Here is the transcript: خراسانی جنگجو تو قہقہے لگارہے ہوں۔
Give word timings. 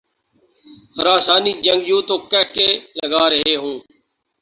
خراسانی 0.95 1.53
جنگجو 1.65 1.99
تو 2.07 2.15
قہقہے 2.31 2.69
لگارہے 2.99 3.53
ہوں۔ 3.61 3.77